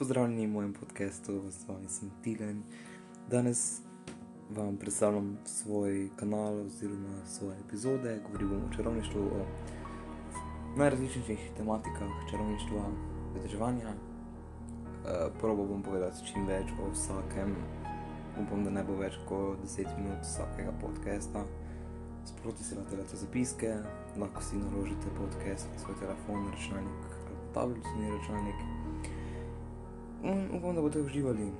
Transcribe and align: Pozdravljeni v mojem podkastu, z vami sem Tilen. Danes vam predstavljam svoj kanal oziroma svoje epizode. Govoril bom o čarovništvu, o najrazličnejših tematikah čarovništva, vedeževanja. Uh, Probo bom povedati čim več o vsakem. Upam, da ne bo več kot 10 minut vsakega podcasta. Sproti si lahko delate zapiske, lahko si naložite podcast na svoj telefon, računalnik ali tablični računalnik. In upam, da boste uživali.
Pozdravljeni 0.00 0.46
v 0.46 0.50
mojem 0.50 0.72
podkastu, 0.72 1.42
z 1.50 1.68
vami 1.68 1.88
sem 1.88 2.10
Tilen. 2.24 2.62
Danes 3.28 3.82
vam 4.50 4.76
predstavljam 4.76 5.38
svoj 5.44 6.08
kanal 6.16 6.60
oziroma 6.60 7.26
svoje 7.26 7.58
epizode. 7.60 8.14
Govoril 8.26 8.48
bom 8.48 8.62
o 8.64 8.72
čarovništvu, 8.76 9.20
o 9.20 9.44
najrazličnejših 10.78 11.50
tematikah 11.56 12.08
čarovništva, 12.30 12.84
vedeževanja. 13.34 13.92
Uh, 13.92 15.28
Probo 15.40 15.68
bom 15.68 15.82
povedati 15.82 16.32
čim 16.32 16.48
več 16.48 16.72
o 16.80 16.88
vsakem. 16.94 17.52
Upam, 18.40 18.64
da 18.64 18.70
ne 18.70 18.84
bo 18.84 18.96
več 18.96 19.20
kot 19.28 19.60
10 19.66 19.98
minut 20.00 20.24
vsakega 20.24 20.72
podcasta. 20.80 21.44
Sproti 22.24 22.64
si 22.64 22.74
lahko 22.74 22.96
delate 22.96 23.20
zapiske, 23.20 23.76
lahko 24.16 24.48
si 24.48 24.64
naložite 24.64 25.12
podcast 25.20 25.68
na 25.74 25.84
svoj 25.84 26.00
telefon, 26.00 26.48
računalnik 26.56 27.10
ali 27.20 27.52
tablični 27.52 28.16
računalnik. 28.16 28.89
In 30.22 30.48
upam, 30.52 30.74
da 30.74 30.80
boste 30.80 31.00
uživali. 31.00 31.52